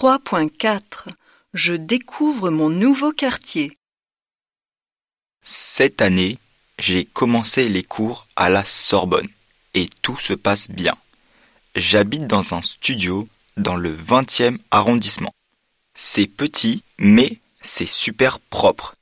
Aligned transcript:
3.4 0.00 1.08
Je 1.54 1.72
découvre 1.72 2.50
mon 2.50 2.70
nouveau 2.70 3.10
quartier. 3.10 3.76
Cette 5.42 6.00
année, 6.00 6.38
j'ai 6.78 7.04
commencé 7.04 7.68
les 7.68 7.82
cours 7.82 8.28
à 8.36 8.48
la 8.48 8.62
Sorbonne 8.62 9.26
et 9.74 9.90
tout 10.00 10.16
se 10.16 10.34
passe 10.34 10.70
bien. 10.70 10.94
J'habite 11.74 12.28
dans 12.28 12.54
un 12.54 12.62
studio 12.62 13.28
dans 13.56 13.74
le 13.74 13.92
20e 13.92 14.58
arrondissement. 14.70 15.32
C'est 15.94 16.28
petit, 16.28 16.84
mais 17.00 17.40
c'est 17.60 17.84
super 17.84 18.38
propre. 18.38 18.94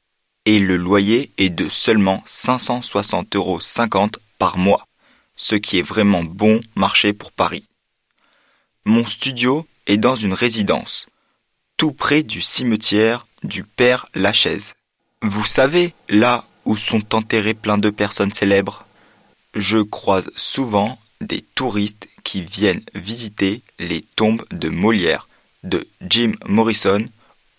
Et 0.47 0.59
le 0.59 0.79
loyer 0.79 1.31
est 1.37 1.51
de 1.51 1.69
seulement 1.69 2.25
560,50 2.27 3.37
euros 3.37 3.61
par 4.39 4.57
mois, 4.57 4.87
ce 5.35 5.57
qui 5.57 5.79
est 5.79 5.83
vraiment 5.83 6.25
bon 6.25 6.63
marché 6.75 7.13
pour 7.13 7.33
Paris. 7.33 7.67
Mon 8.87 9.05
studio 9.05 9.67
est 9.87 9.97
dans 9.97 10.17
une 10.17 10.33
résidence, 10.33 11.07
tout 11.77 11.93
près 11.93 12.23
du 12.23 12.41
cimetière 12.41 13.27
du 13.43 13.65
Père 13.65 14.07
Lachaise. 14.15 14.75
Vous 15.23 15.45
savez, 15.45 15.95
là 16.09 16.47
où 16.65 16.77
sont 16.77 17.15
enterrés 17.15 17.55
plein 17.55 17.79
de 17.79 17.91
personnes 17.91 18.33
célèbres, 18.33 18.85
je 19.55 19.79
croise 19.79 20.31
souvent 20.37 20.99
des 21.21 21.43
touristes 21.55 22.09
qui 22.25 22.43
viennent 22.43 22.83
visiter 22.95 23.63
les 23.79 24.03
tombes 24.03 24.45
de 24.51 24.69
Molière, 24.69 25.29
de 25.63 25.89
Jim 26.03 26.33
Morrison, 26.47 27.07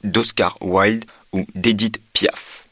d'Oscar 0.03 0.57
Wilde 0.61 1.05
ou 1.33 1.45
d'Edith 1.55 2.01
Piaf. 2.13 2.65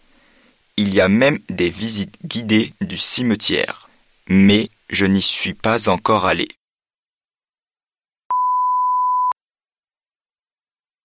Il 0.78 0.94
y 0.94 1.02
a 1.02 1.08
même 1.08 1.40
des 1.50 1.70
visites 1.70 2.17
guidées 2.26 2.73
du 2.81 2.98
cimetière, 2.98 3.90
mais 4.28 4.70
je 4.90 5.06
n'y 5.06 5.22
suis 5.22 5.53
pas 5.53 5.90
encore 5.90 6.26
allé. 6.26 6.50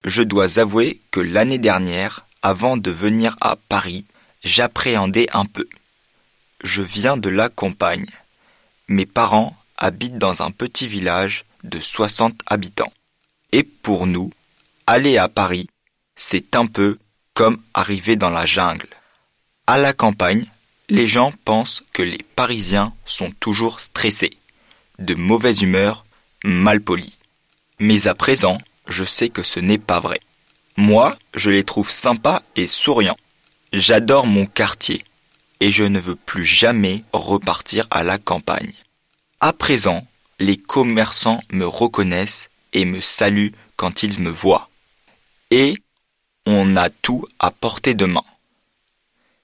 Je 0.04 0.22
dois 0.22 0.58
avouer 0.58 1.00
que 1.10 1.20
l'année 1.20 1.58
dernière, 1.58 2.24
avant 2.42 2.76
de 2.76 2.90
venir 2.90 3.36
à 3.40 3.56
Paris, 3.56 4.06
j'appréhendais 4.42 5.28
un 5.34 5.44
peu. 5.44 5.68
Je 6.64 6.82
viens 6.82 7.16
de 7.16 7.28
la 7.28 7.48
campagne. 7.48 8.06
Mes 8.88 9.06
parents 9.06 9.56
habitent 9.76 10.18
dans 10.18 10.42
un 10.42 10.50
petit 10.50 10.86
village 10.86 11.44
de 11.64 11.80
60 11.80 12.40
habitants. 12.46 12.92
Et 13.52 13.62
pour 13.62 14.06
nous, 14.06 14.30
aller 14.86 15.18
à 15.18 15.28
Paris, 15.28 15.68
c'est 16.16 16.56
un 16.56 16.66
peu 16.66 16.98
comme 17.34 17.60
arriver 17.74 18.16
dans 18.16 18.30
la 18.30 18.46
jungle. 18.46 18.88
À 19.66 19.78
la 19.78 19.92
campagne, 19.92 20.46
les 20.88 21.06
gens 21.06 21.32
pensent 21.44 21.84
que 21.92 22.02
les 22.02 22.24
Parisiens 22.36 22.92
sont 23.04 23.32
toujours 23.38 23.80
stressés, 23.80 24.38
de 24.98 25.14
mauvaise 25.14 25.62
humeur, 25.62 26.04
mal 26.44 26.80
polis. 26.80 27.18
Mais 27.78 28.08
à 28.08 28.14
présent, 28.14 28.58
je 28.90 29.04
sais 29.04 29.28
que 29.28 29.42
ce 29.42 29.60
n'est 29.60 29.78
pas 29.78 30.00
vrai. 30.00 30.20
Moi, 30.76 31.16
je 31.34 31.50
les 31.50 31.64
trouve 31.64 31.90
sympas 31.90 32.42
et 32.56 32.66
souriants. 32.66 33.16
J'adore 33.72 34.26
mon 34.26 34.46
quartier 34.46 35.04
et 35.60 35.70
je 35.70 35.84
ne 35.84 36.00
veux 36.00 36.16
plus 36.16 36.44
jamais 36.44 37.04
repartir 37.12 37.86
à 37.90 38.02
la 38.02 38.18
campagne. 38.18 38.72
À 39.40 39.52
présent, 39.52 40.06
les 40.38 40.56
commerçants 40.56 41.42
me 41.52 41.66
reconnaissent 41.66 42.50
et 42.72 42.84
me 42.84 43.00
saluent 43.00 43.52
quand 43.76 44.02
ils 44.02 44.20
me 44.20 44.30
voient. 44.30 44.68
Et 45.50 45.74
on 46.46 46.76
a 46.76 46.90
tout 46.90 47.24
à 47.38 47.50
portée 47.50 47.94
de 47.94 48.06
main. 48.06 48.24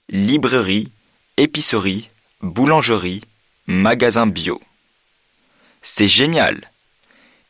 Librairie, 0.09 0.91
épicerie, 1.37 2.09
boulangerie, 2.41 3.23
magasin 3.67 4.27
bio. 4.27 4.61
C'est 5.83 6.09
génial. 6.09 6.71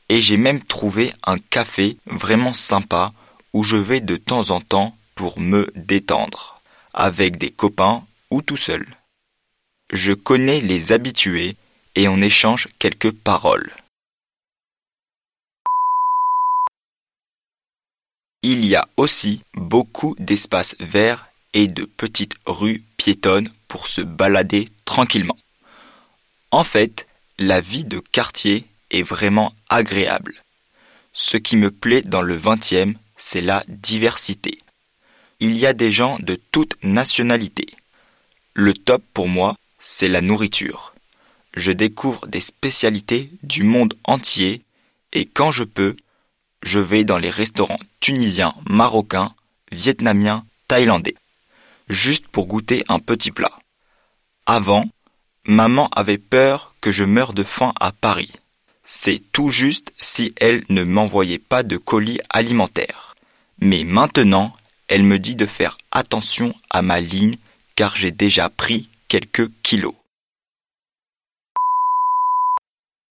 Et 0.08 0.20
j'ai 0.20 0.36
même 0.36 0.62
trouvé 0.62 1.12
un 1.24 1.38
café 1.38 1.96
vraiment 2.06 2.54
sympa 2.54 3.12
où 3.52 3.62
je 3.62 3.76
vais 3.76 4.00
de 4.00 4.16
temps 4.16 4.50
en 4.50 4.60
temps 4.60 4.96
pour 5.14 5.40
me 5.40 5.72
détendre, 5.74 6.60
avec 6.94 7.38
des 7.38 7.50
copains 7.50 8.04
ou 8.30 8.42
tout 8.42 8.56
seul. 8.56 8.86
Je 9.92 10.12
connais 10.12 10.60
les 10.60 10.92
habitués 10.92 11.56
et 11.94 12.08
on 12.08 12.20
échange 12.20 12.68
quelques 12.78 13.12
paroles. 13.12 13.72
Il 18.42 18.64
y 18.64 18.76
a 18.76 18.86
aussi 18.96 19.42
beaucoup 19.54 20.14
d'espaces 20.18 20.76
verts 20.78 21.26
et 21.52 21.66
de 21.66 21.84
petites 21.84 22.36
rues 22.46 22.84
piétonnes 22.96 23.50
pour 23.66 23.88
se 23.88 24.02
balader 24.02 24.68
tranquillement. 24.84 25.36
En 26.50 26.62
fait, 26.62 27.06
la 27.38 27.60
vie 27.60 27.84
de 27.84 27.98
quartier 27.98 28.66
est 28.90 29.02
vraiment 29.02 29.52
agréable. 29.68 30.34
Ce 31.12 31.36
qui 31.36 31.56
me 31.56 31.70
plaît 31.70 32.02
dans 32.02 32.22
le 32.22 32.38
20e, 32.38 32.94
c'est 33.16 33.40
la 33.40 33.64
diversité. 33.68 34.58
Il 35.40 35.56
y 35.56 35.66
a 35.66 35.72
des 35.72 35.90
gens 35.90 36.18
de 36.20 36.38
toutes 36.52 36.76
nationalités. 36.82 37.68
Le 38.54 38.74
top 38.74 39.02
pour 39.12 39.28
moi, 39.28 39.56
c'est 39.78 40.08
la 40.08 40.20
nourriture. 40.20 40.94
Je 41.54 41.72
découvre 41.72 42.26
des 42.26 42.40
spécialités 42.40 43.30
du 43.42 43.62
monde 43.62 43.94
entier 44.04 44.62
et 45.12 45.24
quand 45.24 45.50
je 45.50 45.64
peux, 45.64 45.96
je 46.62 46.80
vais 46.80 47.04
dans 47.04 47.18
les 47.18 47.30
restaurants 47.30 47.78
tunisiens, 48.00 48.54
marocains, 48.68 49.34
vietnamiens, 49.72 50.44
thaïlandais, 50.68 51.14
juste 51.88 52.28
pour 52.28 52.46
goûter 52.46 52.84
un 52.88 52.98
petit 52.98 53.30
plat. 53.30 53.58
Avant, 54.46 54.84
maman 55.44 55.88
avait 55.88 56.18
peur 56.18 56.74
que 56.80 56.92
je 56.92 57.04
meure 57.04 57.32
de 57.32 57.42
faim 57.42 57.72
à 57.80 57.92
Paris. 57.92 58.32
C'est 58.88 59.20
tout 59.32 59.48
juste 59.48 59.92
si 60.00 60.32
elle 60.36 60.62
ne 60.68 60.84
m'envoyait 60.84 61.40
pas 61.40 61.64
de 61.64 61.76
colis 61.76 62.20
alimentaires. 62.30 63.16
Mais 63.58 63.82
maintenant, 63.82 64.52
elle 64.86 65.02
me 65.02 65.18
dit 65.18 65.34
de 65.34 65.44
faire 65.44 65.76
attention 65.90 66.54
à 66.70 66.82
ma 66.82 67.00
ligne 67.00 67.36
car 67.74 67.96
j'ai 67.96 68.12
déjà 68.12 68.48
pris 68.48 68.88
quelques 69.08 69.50
kilos. 69.64 69.94